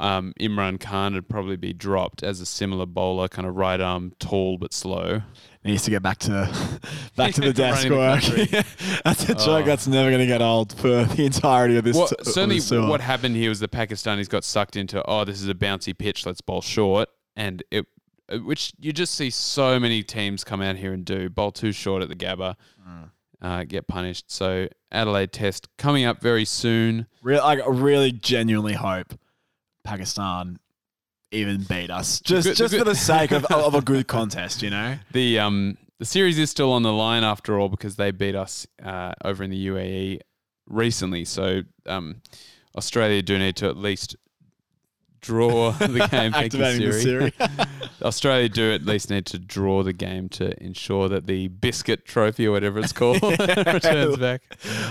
[0.00, 4.12] um, Imran Khan would probably be dropped as a similar bowler, kind of right arm,
[4.18, 5.22] tall but slow.
[5.64, 6.30] Needs to get back to
[7.16, 9.02] back to the desk Running the work.
[9.04, 9.62] that's a joke Oh.
[9.64, 11.94] that's never going to get old for the entirety of this.
[11.96, 15.42] Well, t- certainly, this what happened here was the Pakistanis got sucked into, oh, this
[15.42, 17.84] is a bouncy pitch, let's bowl short, and it,
[18.44, 22.02] which you just see so many teams come out here and do, bowl too short
[22.02, 22.54] at the Gabba,
[22.88, 23.10] Mm.
[23.42, 24.30] Uh, get punished.
[24.30, 27.06] So Adelaide Test coming up very soon.
[27.22, 29.18] Re- like, I really genuinely hope
[29.84, 30.58] Pakistan
[31.30, 34.70] even beat us, just good- just for the sake of, of a good contest, you
[34.70, 34.96] know.
[35.12, 38.66] The um the series is still on the line after all because they beat us
[38.82, 40.20] uh, over in the UAE
[40.68, 41.24] recently.
[41.24, 42.22] So um,
[42.76, 44.14] Australia do need to at least
[45.20, 46.32] draw the game.
[46.32, 47.32] You, Activating the Siri.
[48.02, 52.46] Australia do at least need to draw the game to ensure that the biscuit trophy
[52.46, 54.42] or whatever it's called returns back.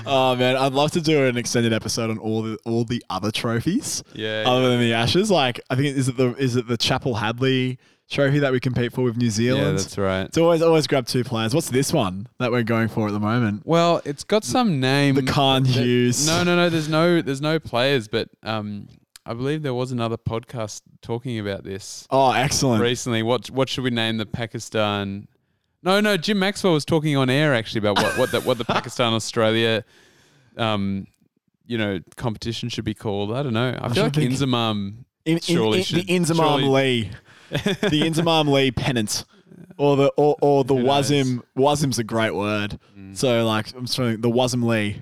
[0.06, 3.32] oh man, I'd love to do an extended episode on all the all the other
[3.32, 4.44] trophies Yeah.
[4.46, 5.32] other than the Ashes.
[5.32, 7.78] Like, I think is it the is it the Chappell-Hadlee
[8.10, 9.66] trophy that we compete for with New Zealand?
[9.66, 10.22] yeah, that's right.
[10.26, 11.54] it's always always grab two players.
[11.56, 13.64] What's this one that we're going for at the moment?
[13.66, 15.16] Well, it's got some name.
[15.16, 16.28] The Khan Hughes.
[16.28, 16.70] No, no, no.
[16.70, 18.88] There's no, there's no players, but um,
[19.30, 22.82] I believe there was another podcast talking about this Oh, excellent.
[22.82, 23.24] recently.
[23.24, 25.28] What, what should we name the Pakistan?
[25.84, 26.16] No, no.
[26.16, 29.84] Jim Maxwell was talking on air actually about what, what the, what the Pakistan Australia,
[30.56, 31.08] um,
[31.66, 33.34] you know, competition should be called.
[33.34, 33.78] I don't know.
[33.82, 35.04] I, feel like Inzamam.
[35.26, 37.12] In, Surely in, should- the Inzamam Lee,
[37.52, 39.26] the Inzamam Lee pennant,
[39.78, 40.74] or the or, or the?
[40.74, 41.42] Wasim.
[41.58, 42.80] Wasim's a great word.
[43.12, 45.02] So like I'm sorry, the Wasim Lee.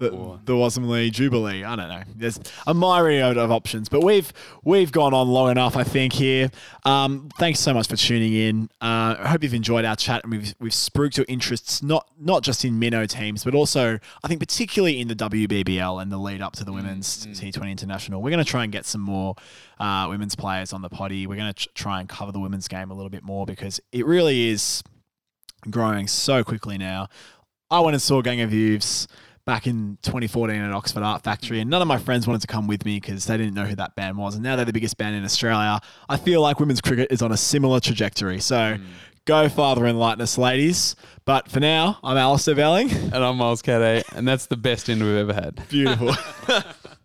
[0.00, 0.10] The,
[0.44, 1.64] the Wasm Lee Jubilee.
[1.64, 2.02] I don't know.
[2.14, 2.38] There's
[2.68, 4.32] a myriad of options, but we've
[4.62, 6.12] we've gone on long enough, I think.
[6.12, 6.52] Here,
[6.84, 8.64] um, thanks so much for tuning in.
[8.80, 12.44] Uh, I hope you've enjoyed our chat and we've we've spruiked your interests not not
[12.44, 16.42] just in minnow teams, but also I think particularly in the WBBL and the lead
[16.42, 18.22] up to the women's T20 International.
[18.22, 19.34] We're going to try and get some more
[19.80, 21.26] uh, women's players on the potty.
[21.26, 23.80] We're going to ch- try and cover the women's game a little bit more because
[23.90, 24.80] it really is
[25.68, 27.08] growing so quickly now.
[27.68, 29.08] I went and saw Gang of Youths
[29.48, 32.66] back in 2014 at Oxford Art Factory, and none of my friends wanted to come
[32.66, 34.34] with me because they didn't know who that band was.
[34.34, 35.80] And now they're the biggest band in Australia.
[36.06, 38.40] I feel like women's cricket is on a similar trajectory.
[38.40, 38.84] So hmm.
[39.24, 40.96] go Father and Lightness, ladies.
[41.24, 42.92] But for now, I'm Alistair Velling.
[42.92, 45.66] And I'm Miles Cadet, and that's the best end we've ever had.
[45.70, 46.14] Beautiful.